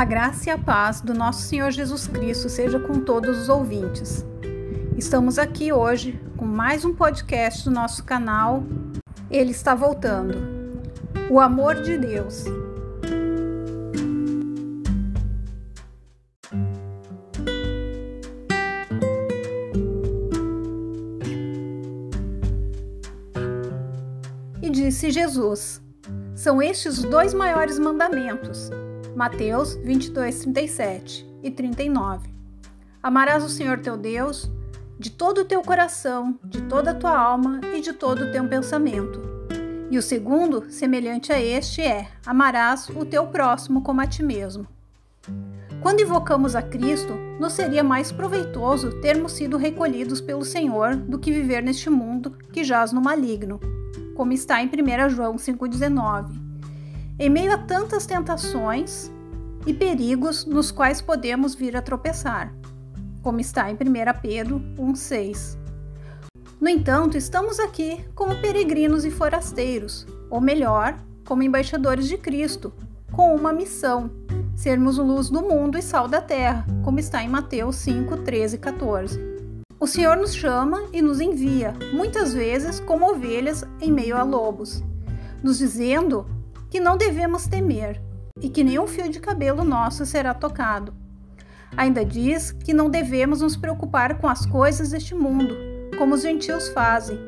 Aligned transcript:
A 0.00 0.04
graça 0.06 0.48
e 0.48 0.50
a 0.50 0.56
paz 0.56 1.02
do 1.02 1.12
nosso 1.12 1.42
Senhor 1.42 1.70
Jesus 1.70 2.06
Cristo 2.06 2.48
seja 2.48 2.80
com 2.80 3.00
todos 3.00 3.38
os 3.38 3.50
ouvintes. 3.50 4.24
Estamos 4.96 5.38
aqui 5.38 5.74
hoje 5.74 6.18
com 6.38 6.46
mais 6.46 6.86
um 6.86 6.94
podcast 6.94 7.64
do 7.64 7.70
nosso 7.70 8.02
canal. 8.04 8.62
Ele 9.30 9.50
está 9.50 9.74
voltando. 9.74 10.38
O 11.28 11.38
amor 11.38 11.82
de 11.82 11.98
Deus. 11.98 12.46
E 24.62 24.70
disse 24.70 25.10
Jesus: 25.10 25.82
São 26.34 26.62
estes 26.62 26.96
os 26.96 27.04
dois 27.04 27.34
maiores 27.34 27.78
mandamentos 27.78 28.70
Mateus 29.14 29.74
22, 29.82 30.40
37 30.40 31.26
e 31.42 31.50
39. 31.50 32.30
Amarás 33.02 33.42
o 33.42 33.48
Senhor 33.48 33.80
teu 33.80 33.96
Deus 33.96 34.50
de 34.98 35.10
todo 35.10 35.40
o 35.40 35.44
teu 35.44 35.62
coração, 35.62 36.38
de 36.44 36.62
toda 36.62 36.92
a 36.92 36.94
tua 36.94 37.18
alma 37.18 37.60
e 37.74 37.80
de 37.80 37.92
todo 37.92 38.24
o 38.24 38.32
teu 38.32 38.46
pensamento. 38.46 39.20
E 39.90 39.98
o 39.98 40.02
segundo, 40.02 40.70
semelhante 40.70 41.32
a 41.32 41.40
este, 41.40 41.82
é: 41.82 42.08
amarás 42.24 42.88
o 42.90 43.04
teu 43.04 43.26
próximo 43.26 43.82
como 43.82 44.00
a 44.00 44.06
ti 44.06 44.22
mesmo. 44.22 44.66
Quando 45.82 46.02
invocamos 46.02 46.54
a 46.54 46.62
Cristo, 46.62 47.14
nos 47.40 47.54
seria 47.54 47.82
mais 47.82 48.12
proveitoso 48.12 49.00
termos 49.00 49.32
sido 49.32 49.56
recolhidos 49.56 50.20
pelo 50.20 50.44
Senhor 50.44 50.94
do 50.94 51.18
que 51.18 51.32
viver 51.32 51.62
neste 51.62 51.90
mundo 51.90 52.36
que 52.52 52.62
jaz 52.62 52.92
no 52.92 53.00
maligno, 53.00 53.58
como 54.14 54.32
está 54.32 54.62
em 54.62 54.66
1 54.66 55.10
João 55.10 55.36
5,19 55.36 56.39
em 57.20 57.28
meio 57.28 57.52
a 57.52 57.58
tantas 57.58 58.06
tentações 58.06 59.12
e 59.66 59.74
perigos 59.74 60.46
nos 60.46 60.70
quais 60.70 61.02
podemos 61.02 61.54
vir 61.54 61.76
a 61.76 61.82
tropeçar, 61.82 62.50
como 63.22 63.38
está 63.38 63.70
em 63.70 63.74
1 63.74 63.76
Pedro 64.22 64.58
1,6. 64.78 65.58
No 66.58 66.66
entanto, 66.66 67.18
estamos 67.18 67.60
aqui 67.60 68.02
como 68.14 68.40
peregrinos 68.40 69.04
e 69.04 69.10
forasteiros, 69.10 70.06
ou 70.30 70.40
melhor, 70.40 70.98
como 71.26 71.42
embaixadores 71.42 72.08
de 72.08 72.16
Cristo, 72.16 72.72
com 73.12 73.36
uma 73.36 73.52
missão: 73.52 74.10
sermos 74.56 74.96
luz 74.96 75.28
do 75.28 75.42
mundo 75.42 75.76
e 75.76 75.82
sal 75.82 76.08
da 76.08 76.22
terra, 76.22 76.66
como 76.82 76.98
está 76.98 77.22
em 77.22 77.28
Mateus 77.28 77.76
5, 77.76 78.16
13 78.16 78.56
e 78.56 78.58
14. 78.58 79.20
O 79.78 79.86
Senhor 79.86 80.16
nos 80.16 80.34
chama 80.34 80.84
e 80.90 81.02
nos 81.02 81.20
envia, 81.20 81.74
muitas 81.92 82.32
vezes 82.32 82.80
como 82.80 83.10
ovelhas 83.10 83.62
em 83.78 83.92
meio 83.92 84.16
a 84.16 84.22
lobos, 84.22 84.82
nos 85.42 85.58
dizendo 85.58 86.26
que 86.70 86.80
não 86.80 86.96
devemos 86.96 87.46
temer 87.46 88.00
e 88.40 88.48
que 88.48 88.64
nenhum 88.64 88.86
fio 88.86 89.10
de 89.10 89.20
cabelo 89.20 89.64
nosso 89.64 90.06
será 90.06 90.32
tocado. 90.32 90.94
Ainda 91.76 92.04
diz 92.04 92.52
que 92.52 92.72
não 92.72 92.88
devemos 92.88 93.40
nos 93.40 93.56
preocupar 93.56 94.18
com 94.18 94.28
as 94.28 94.46
coisas 94.46 94.90
deste 94.90 95.14
mundo, 95.14 95.54
como 95.98 96.14
os 96.14 96.22
gentios 96.22 96.68
fazem, 96.68 97.18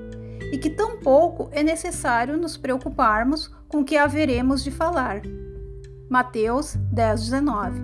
e 0.52 0.58
que 0.58 0.70
tampouco 0.70 1.48
é 1.52 1.62
necessário 1.62 2.36
nos 2.36 2.56
preocuparmos 2.56 3.48
com 3.68 3.80
o 3.80 3.84
que 3.84 3.96
haveremos 3.96 4.62
de 4.62 4.70
falar. 4.70 5.22
Mateus 6.08 6.76
10, 6.92 7.20
19. 7.22 7.80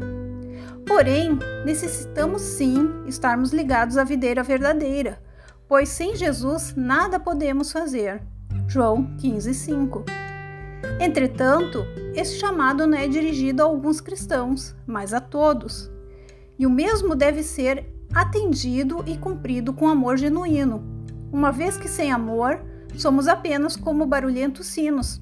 Porém, 0.87 1.39
necessitamos 1.65 2.43
sim 2.43 2.91
estarmos 3.07 3.53
ligados 3.53 3.97
à 3.97 4.05
videira 4.05 4.43
verdadeira, 4.43 5.21
pois 5.69 5.89
sem 5.89 6.17
Jesus 6.17 6.75
nada 6.77 7.21
podemos 7.21 7.71
fazer. 7.73 8.23
João 8.67 9.17
15, 9.17 9.55
5. 9.55 10.28
Entretanto, 11.01 11.85
esse 12.15 12.39
chamado 12.39 12.87
não 12.87 12.99
é 12.99 13.07
dirigido 13.07 13.63
a 13.63 13.67
alguns 13.67 14.01
cristãos, 14.01 14.75
mas 14.87 15.13
a 15.13 15.21
todos. 15.21 15.91
E 16.59 16.67
o 16.67 16.71
mesmo 16.71 17.15
deve 17.15 17.43
ser 17.43 17.87
atendido 18.13 19.05
e 19.07 19.17
cumprido 19.17 19.73
com 19.73 19.89
amor 19.89 20.17
genuíno, 20.17 20.83
uma 21.33 21.53
vez 21.53 21.77
que 21.77 21.89
sem 21.89 22.11
amor 22.11 22.61
somos 22.97 23.29
apenas 23.29 23.77
como 23.77 24.07
barulhentos 24.07 24.67
sinos, 24.67 25.21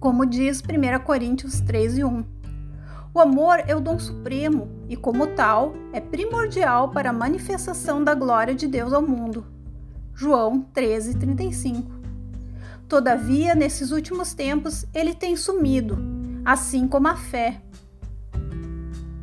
como 0.00 0.26
diz 0.26 0.60
1 0.60 1.04
Coríntios 1.04 1.60
3 1.60 1.98
e 1.98 2.04
1. 2.04 2.24
O 3.14 3.20
amor 3.20 3.62
é 3.66 3.76
o 3.76 3.80
dom 3.80 3.98
supremo 3.98 4.68
e, 4.88 4.96
como 4.96 5.26
tal, 5.28 5.74
é 5.92 6.00
primordial 6.00 6.88
para 6.88 7.10
a 7.10 7.12
manifestação 7.12 8.02
da 8.02 8.14
glória 8.14 8.54
de 8.54 8.66
Deus 8.66 8.92
ao 8.92 9.02
mundo. 9.02 9.46
João 10.14 10.62
13, 10.72 11.18
35. 11.18 12.01
Todavia, 12.92 13.54
nesses 13.54 13.90
últimos 13.90 14.34
tempos, 14.34 14.84
ele 14.92 15.14
tem 15.14 15.34
sumido, 15.34 15.96
assim 16.44 16.86
como 16.86 17.08
a 17.08 17.16
fé. 17.16 17.58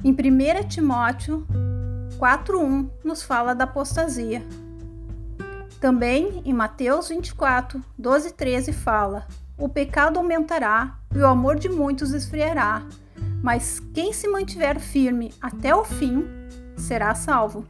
Em 0.03 0.12
1 0.12 0.68
Timóteo 0.68 1.46
4:1 2.18 2.90
nos 3.03 3.22
fala 3.22 3.53
da 3.53 3.66
apostasia. 3.66 4.44
Também 5.80 6.41
em 6.44 6.52
Mateus 6.52 7.09
24, 7.09 7.80
12 7.96 8.30
e 8.30 8.31
13 8.31 8.74
fala: 8.74 9.28
O 9.56 9.69
pecado 9.69 10.18
aumentará 10.18 10.97
e 11.13 11.19
o 11.19 11.28
amor 11.28 11.56
de 11.56 11.69
muitos 11.69 12.12
esfriará, 12.12 12.81
mas 13.44 13.80
quem 13.94 14.12
se 14.12 14.28
mantiver 14.28 14.80
firme 14.80 15.31
até 15.40 15.75
o 15.75 15.86
fim 15.86 16.25
será 16.75 17.13
salvo. 17.13 17.68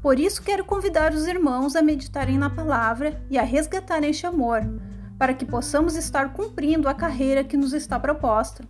Por 0.00 0.18
isso 0.18 0.42
quero 0.42 0.64
convidar 0.64 1.12
os 1.12 1.26
irmãos 1.26 1.76
a 1.76 1.82
meditarem 1.82 2.38
na 2.38 2.48
palavra 2.48 3.22
e 3.28 3.36
a 3.36 3.42
resgatarem 3.42 4.08
este 4.08 4.26
amor, 4.26 4.62
para 5.20 5.34
que 5.34 5.44
possamos 5.44 5.96
estar 5.96 6.32
cumprindo 6.32 6.88
a 6.88 6.94
carreira 6.94 7.44
que 7.44 7.54
nos 7.54 7.74
está 7.74 8.00
proposta. 8.00 8.64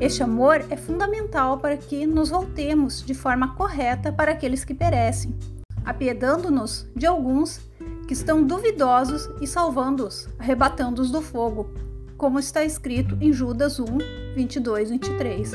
Este 0.00 0.24
amor 0.24 0.66
é 0.70 0.76
fundamental 0.76 1.58
para 1.58 1.76
que 1.76 2.04
nos 2.04 2.30
voltemos 2.30 3.00
de 3.00 3.14
forma 3.14 3.54
correta 3.54 4.12
para 4.12 4.32
aqueles 4.32 4.64
que 4.64 4.74
perecem, 4.74 5.38
apiedando-nos 5.84 6.88
de 6.96 7.06
alguns 7.06 7.60
que 8.08 8.12
estão 8.12 8.42
duvidosos 8.42 9.30
e 9.40 9.46
salvando-os, 9.46 10.28
arrebatando-os 10.36 11.12
do 11.12 11.22
fogo, 11.22 11.72
como 12.16 12.40
está 12.40 12.64
escrito 12.64 13.16
em 13.20 13.32
Judas 13.32 13.78
1, 13.78 13.86
22 14.34 14.90
23. 14.90 15.52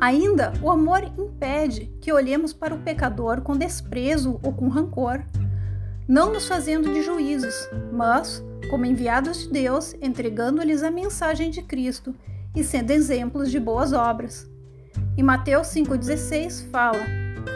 Ainda, 0.00 0.54
o 0.62 0.70
amor 0.70 1.04
impede 1.18 1.94
que 2.00 2.10
olhemos 2.10 2.54
para 2.54 2.74
o 2.74 2.78
pecador 2.78 3.42
com 3.42 3.54
desprezo 3.54 4.40
ou 4.42 4.50
com 4.50 4.68
rancor, 4.68 5.22
não 6.08 6.32
nos 6.32 6.46
fazendo 6.46 6.92
de 6.92 7.02
juízes, 7.02 7.68
mas 7.92 8.42
como 8.70 8.84
enviados 8.84 9.44
de 9.44 9.50
Deus, 9.50 9.94
entregando-lhes 10.00 10.82
a 10.82 10.90
mensagem 10.90 11.50
de 11.50 11.62
Cristo 11.62 12.14
e 12.54 12.62
sendo 12.62 12.90
exemplos 12.90 13.50
de 13.50 13.60
boas 13.60 13.92
obras. 13.92 14.48
Em 15.16 15.22
Mateus 15.22 15.68
5,16 15.68 16.68
fala: 16.70 17.04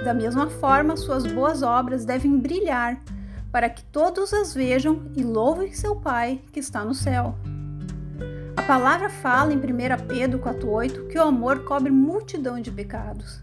Da 0.05 0.13
mesma 0.13 0.49
forma, 0.49 0.97
suas 0.97 1.27
boas 1.27 1.63
obras 1.63 2.05
devem 2.05 2.39
brilhar, 2.39 3.03
para 3.51 3.69
que 3.69 3.85
todos 3.85 4.33
as 4.33 4.55
vejam 4.55 5.11
e 5.17 5.23
louvem 5.23 5.73
seu 5.73 5.97
Pai 5.97 6.41
que 6.53 6.61
está 6.61 6.85
no 6.85 6.95
céu. 6.95 7.35
A 8.57 8.63
palavra 8.63 9.09
fala 9.09 9.53
em 9.53 9.57
1 9.57 9.61
Pedro 10.07 10.39
4,8 10.39 11.09
que 11.09 11.19
o 11.19 11.23
amor 11.23 11.65
cobre 11.65 11.91
multidão 11.91 12.61
de 12.61 12.71
pecados. 12.71 13.41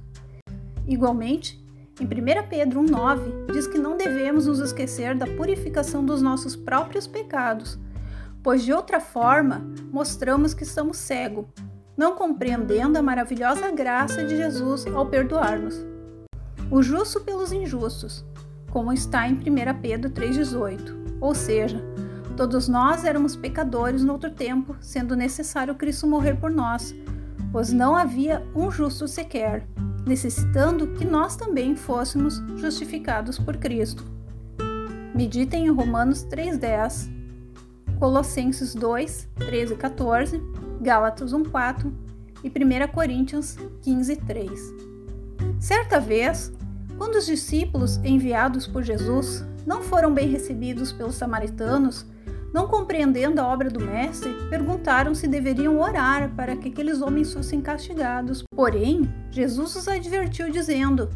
Igualmente, 0.88 1.62
em 2.00 2.06
1 2.06 2.48
Pedro 2.48 2.82
1,9 2.82 3.52
diz 3.52 3.66
que 3.66 3.80
não 3.80 3.98
devemos 3.98 4.46
nos 4.46 4.60
esquecer 4.60 5.16
da 5.16 5.26
purificação 5.26 6.06
dos 6.06 6.22
nossos 6.22 6.56
próprios 6.56 7.08
pecados, 7.08 7.80
pois 8.44 8.64
de 8.64 8.72
outra 8.72 9.00
forma 9.00 9.66
mostramos 9.92 10.54
que 10.54 10.62
estamos 10.62 10.98
cegos, 10.98 11.46
não 11.98 12.16
compreendendo 12.16 13.00
a 13.00 13.02
maravilhosa 13.02 13.72
graça 13.72 14.24
de 14.24 14.38
Jesus 14.38 14.86
ao 14.86 15.08
perdoar-nos. 15.08 15.84
O 16.70 16.84
justo 16.84 17.22
pelos 17.22 17.52
injustos, 17.52 18.24
como 18.70 18.94
está 18.94 19.28
em 19.28 19.34
1 19.34 19.82
Pedro 19.82 20.12
3,18, 20.12 21.18
ou 21.20 21.34
seja, 21.34 21.84
todos 22.36 22.68
nós 22.68 23.06
éramos 23.06 23.36
pecadores 23.36 24.04
no 24.04 24.14
outro 24.14 24.30
tempo, 24.30 24.76
sendo 24.80 25.16
necessário 25.16 25.74
Cristo 25.74 26.06
morrer 26.06 26.36
por 26.36 26.52
nós, 26.52 26.94
pois 27.52 27.74
não 27.74 27.96
havia 27.96 28.46
um 28.56 28.70
justo 28.70 29.08
sequer 29.08 29.66
necessitando 30.08 30.88
que 30.94 31.06
nós 31.06 31.36
também 31.36 31.76
fôssemos 31.76 32.42
justificados 32.56 33.38
por 33.38 33.58
Cristo. 33.58 34.04
Meditem 35.14 35.66
em 35.66 35.72
Romanos 35.72 36.26
3,10, 36.26 37.10
Colossenses 38.00 38.74
2, 38.74 39.30
13 39.36 39.74
e 39.74 39.78
14, 39.78 40.42
Gálatas 40.82 41.34
1,4 41.34 41.92
e 42.44 42.48
1 42.48 42.88
Coríntios 42.94 43.58
15, 43.82 44.16
3. 44.16 44.74
Certa 45.60 46.00
vez, 46.00 46.54
quando 46.98 47.16
os 47.16 47.26
discípulos 47.26 47.98
enviados 47.98 48.68
por 48.68 48.84
Jesus 48.84 49.44
não 49.66 49.82
foram 49.82 50.14
bem 50.14 50.30
recebidos 50.30 50.92
pelos 50.92 51.16
samaritanos, 51.16 52.06
não 52.54 52.68
compreendendo 52.68 53.40
a 53.40 53.48
obra 53.48 53.70
do 53.70 53.80
Mestre, 53.80 54.34
perguntaram 54.50 55.14
se 55.14 55.28
deveriam 55.28 55.80
orar 55.80 56.34
para 56.36 56.56
que 56.56 56.70
aqueles 56.70 57.02
homens 57.02 57.34
fossem 57.34 57.62
castigados. 57.62 58.44
Porém, 58.56 59.10
Jesus 59.32 59.76
os 59.76 59.88
advertiu, 59.88 60.50
dizendo: 60.50 61.10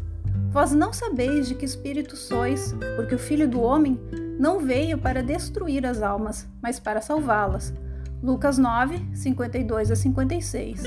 Vós 0.50 0.72
não 0.72 0.92
sabeis 0.92 1.48
de 1.48 1.54
que 1.54 1.64
espírito 1.64 2.16
sois, 2.16 2.74
porque 2.96 3.14
o 3.14 3.18
Filho 3.18 3.48
do 3.48 3.60
Homem 3.60 3.98
não 4.38 4.60
veio 4.60 4.98
para 4.98 5.22
destruir 5.22 5.86
as 5.86 6.02
almas, 6.02 6.48
mas 6.60 6.78
para 6.78 7.00
salvá-las. 7.00 7.72
Lucas 8.22 8.58
9, 8.58 9.00
52 9.14 9.90
a 9.90 9.96
56. 9.96 10.82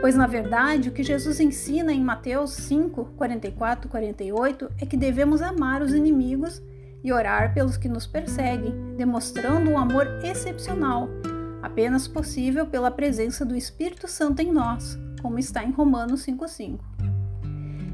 Pois 0.00 0.14
na 0.14 0.26
verdade, 0.26 0.90
o 0.90 0.92
que 0.92 1.02
Jesus 1.02 1.40
ensina 1.40 1.92
em 1.92 2.04
Mateus 2.04 2.50
5, 2.52 3.06
44 3.16 3.88
48 3.88 4.70
é 4.78 4.84
que 4.84 4.98
devemos 4.98 5.40
amar 5.40 5.80
os 5.80 5.94
inimigos 5.94 6.62
e 7.04 7.12
orar 7.12 7.52
pelos 7.52 7.76
que 7.76 7.88
nos 7.88 8.06
perseguem, 8.06 8.96
demonstrando 8.96 9.70
um 9.70 9.78
amor 9.78 10.08
excepcional, 10.24 11.08
apenas 11.62 12.08
possível 12.08 12.66
pela 12.66 12.90
presença 12.90 13.44
do 13.44 13.54
Espírito 13.54 14.08
Santo 14.08 14.40
em 14.40 14.50
nós, 14.50 14.98
como 15.20 15.38
está 15.38 15.62
em 15.62 15.70
Romanos 15.70 16.24
5,5. 16.26 16.80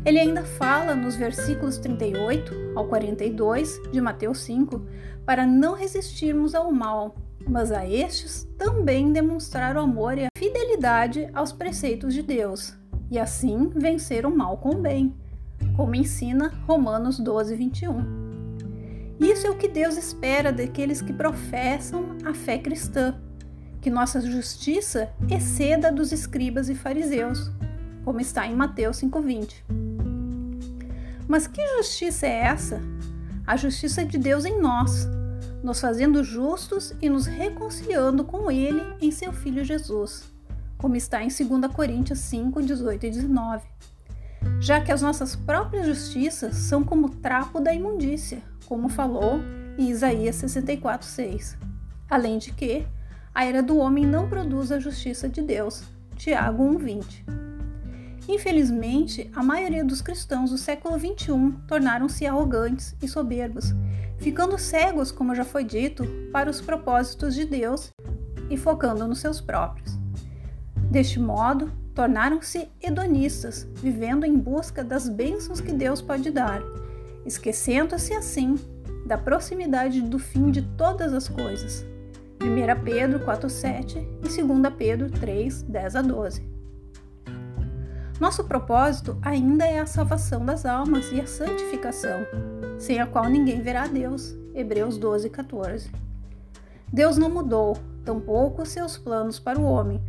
Ele 0.05 0.19
ainda 0.19 0.45
fala 0.45 0.95
nos 0.95 1.17
versículos 1.17 1.77
38 1.79 2.55
ao 2.75 2.87
42 2.87 3.81
de 3.93 4.01
Mateus 4.01 4.39
5 4.41 4.87
para 5.27 5.45
não 5.45 5.75
resistirmos 5.75 6.55
ao 6.55 6.73
mal, 6.73 7.17
mas 7.47 7.71
a 7.71 7.87
estes 7.87 8.49
também 8.57 9.13
demonstrar 9.13 9.77
o 9.77 9.81
amor 9.81 10.17
e 10.17 10.25
a 10.25 10.29
fidelidade 10.39 11.29
aos 11.35 11.53
preceitos 11.53 12.15
de 12.15 12.23
Deus, 12.23 12.75
e 13.11 13.19
assim 13.19 13.71
vencer 13.75 14.25
o 14.25 14.35
mal 14.35 14.57
com 14.57 14.71
o 14.71 14.81
bem, 14.81 15.15
como 15.77 15.95
ensina 15.95 16.53
Romanos 16.67 17.19
12, 17.19 17.55
21. 17.57 18.20
Isso 19.21 19.47
é 19.47 19.51
o 19.51 19.57
que 19.57 19.69
Deus 19.69 19.99
espera 19.99 20.51
daqueles 20.51 21.03
que 21.03 21.13
professam 21.13 22.17
a 22.25 22.33
fé 22.33 22.59
cristã, 22.59 23.21
que 23.83 23.91
nossa 23.91 24.19
justiça 24.19 25.13
exceda 25.31 25.93
dos 25.93 26.11
escribas 26.11 26.71
e 26.71 26.75
fariseus, 26.75 27.51
como 28.03 28.19
está 28.19 28.47
em 28.47 28.57
Mateus 28.57 28.97
5,20. 28.97 29.63
Mas 31.29 31.47
que 31.47 31.65
justiça 31.77 32.27
é 32.27 32.45
essa? 32.45 32.81
A 33.47 33.57
justiça 33.57 34.05
de 34.05 34.17
Deus 34.17 34.47
em 34.47 34.59
nós, 34.59 35.07
nos 35.63 35.81
fazendo 35.81 36.25
justos 36.25 36.95
e 37.01 37.11
nos 37.11 37.27
reconciliando 37.27 38.25
com 38.25 38.51
Ele 38.51 38.83
em 39.03 39.11
seu 39.11 39.35
Filho 39.35 39.63
Jesus, 39.63 40.25
como 40.79 40.97
está 40.97 41.23
em 41.23 41.29
2 41.29 41.73
Coríntios 41.75 42.21
5, 42.21 42.63
18 42.63 43.05
e 43.05 43.11
19. 43.11 43.63
Já 44.61 44.81
que 44.81 44.93
as 44.93 45.03
nossas 45.03 45.35
próprias 45.35 45.87
justiças 45.87 46.57
são 46.57 46.85
como 46.85 47.09
trapo 47.09 47.61
da 47.61 47.73
imundícia, 47.73 48.43
como 48.67 48.89
falou 48.89 49.41
em 49.79 49.91
Isaías 49.91 50.37
64, 50.37 51.07
6. 51.07 51.57
Além 52.09 52.39
de 52.39 52.53
que, 52.53 52.87
a 53.35 53.45
era 53.45 53.63
do 53.63 53.79
homem 53.79 54.05
não 54.05 54.29
produz 54.29 54.73
a 54.73 54.79
justiça 54.79 55.29
de 55.29 55.41
Deus. 55.41 55.85
Tiago 56.17 56.63
1,20. 56.63 57.41
Infelizmente, 58.29 59.31
a 59.35 59.43
maioria 59.43 59.85
dos 59.85 60.03
cristãos 60.03 60.51
do 60.51 60.59
século 60.59 60.99
XXI 60.99 61.55
tornaram-se 61.67 62.27
arrogantes 62.27 62.95
e 63.03 63.09
soberbos, 63.09 63.75
ficando 64.19 64.59
cegos, 64.59 65.11
como 65.11 65.35
já 65.35 65.45
foi 65.45 65.65
dito, 65.65 66.05
para 66.33 66.51
os 66.51 66.61
propósitos 66.61 67.35
de 67.35 67.45
Deus 67.45 67.93
e 68.51 68.57
focando 68.57 69.07
nos 69.09 69.21
seus 69.21 69.41
próprios. 69.41 69.99
Deste 70.91 71.19
modo, 71.19 71.73
tornaram-se 71.95 72.69
hedonistas, 72.81 73.69
vivendo 73.75 74.25
em 74.25 74.37
busca 74.37 74.83
das 74.85 75.09
bênçãos 75.09 75.61
que 75.61 75.73
Deus 75.73 76.01
pode 76.01 76.31
dar, 76.31 76.63
esquecendo-se 77.25 78.15
assim 78.15 78.57
da 79.07 79.19
proximidade 79.19 80.01
do 80.01 80.19
fim 80.19 80.51
de 80.51 80.63
todas 80.63 81.13
as 81.13 81.29
coisas. 81.29 81.85
1 82.43 82.85
Pedro 82.85 83.21
4,7 83.21 83.99
e 84.23 84.43
2 84.43 84.75
Pedro 84.77 85.11
3, 85.11 85.63
10 85.63 85.97
a 85.97 86.03
12. 86.03 86.51
Nosso 88.21 88.45
propósito 88.45 89.19
ainda 89.23 89.67
é 89.67 89.79
a 89.79 89.87
salvação 89.87 90.45
das 90.45 90.65
almas 90.67 91.11
e 91.11 91.21
a 91.21 91.27
santificação, 91.27 92.21
sem 92.79 93.01
a 93.01 93.07
qual 93.07 93.29
ninguém 93.29 93.63
verá 93.63 93.85
a 93.85 93.89
Deus. 93.89 94.35
Hebreus 94.55 94.99
12, 94.99 95.31
14. 95.31 95.91
Deus 96.93 97.17
não 97.17 97.31
mudou, 97.31 97.79
tampouco 98.05 98.67
seus 98.67 98.99
planos 98.99 99.39
para 99.39 99.59
o 99.59 99.65
homem. 99.65 100.03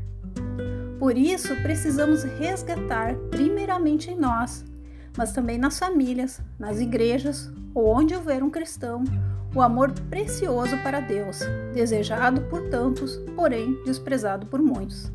Por 1.01 1.17
isso, 1.17 1.55
precisamos 1.63 2.21
resgatar, 2.21 3.15
primeiramente 3.31 4.11
em 4.11 4.15
nós, 4.15 4.63
mas 5.17 5.33
também 5.33 5.57
nas 5.57 5.79
famílias, 5.79 6.39
nas 6.59 6.79
igrejas 6.79 7.51
ou 7.73 7.87
onde 7.87 8.13
houver 8.13 8.43
um 8.43 8.51
cristão, 8.51 9.03
o 9.55 9.63
amor 9.63 9.91
precioso 10.11 10.77
para 10.83 10.99
Deus, 10.99 11.39
desejado 11.73 12.41
por 12.43 12.69
tantos, 12.69 13.19
porém 13.35 13.83
desprezado 13.83 14.45
por 14.45 14.61
muitos. 14.61 15.11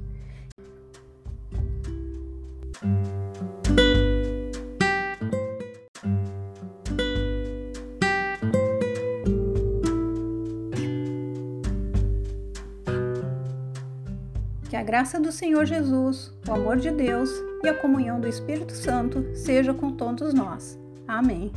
Que 14.77 14.81
a 14.81 14.85
graça 14.85 15.19
do 15.19 15.33
Senhor 15.33 15.65
Jesus, 15.65 16.31
o 16.47 16.53
amor 16.53 16.77
de 16.77 16.91
Deus 16.91 17.31
e 17.65 17.69
a 17.71 17.73
comunhão 17.73 18.21
do 18.21 18.29
Espírito 18.29 18.73
Santo 18.73 19.25
seja 19.35 19.73
com 19.73 19.91
todos 19.91 20.35
nós. 20.35 20.79
Amém. 21.09 21.51